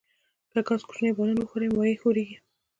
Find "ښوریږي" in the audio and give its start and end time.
2.01-2.35